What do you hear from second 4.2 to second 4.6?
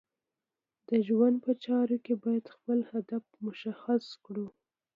کړو.